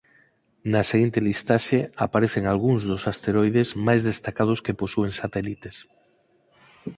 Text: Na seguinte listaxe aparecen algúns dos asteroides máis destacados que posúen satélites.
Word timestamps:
Na 0.71 0.81
seguinte 0.91 1.23
listaxe 1.27 1.79
aparecen 2.05 2.43
algúns 2.45 2.81
dos 2.89 3.03
asteroides 3.13 3.67
máis 3.87 4.01
destacados 4.09 4.59
que 4.65 4.77
posúen 4.81 5.11
satélites. 5.21 5.75